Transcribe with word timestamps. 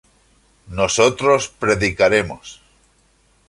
nosotros 0.69 1.47
predicaremos 1.47 2.59